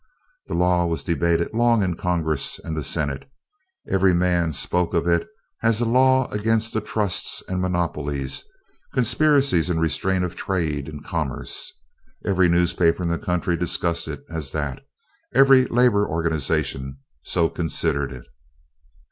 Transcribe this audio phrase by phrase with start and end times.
[0.47, 3.29] The law was debated long in Congress and the Senate.
[3.87, 5.27] Every man spoke of it
[5.61, 8.43] as a law against the trusts and monopolies,
[8.95, 11.71] conspiracies in restraint of trade and commerce.
[12.25, 14.81] Every newspaper in the country discussed it as that;
[15.35, 18.25] every labor organization so considered it.